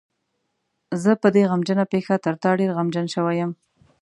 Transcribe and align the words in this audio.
زه 1.03 1.11
په 1.21 1.27
دې 1.35 1.43
غمجنه 1.51 1.83
پېښه 1.93 2.15
تر 2.25 2.35
تا 2.43 2.49
ډېر 2.59 2.69
غمجن 2.77 3.05
شوی 3.15 3.35
یم. 3.39 3.51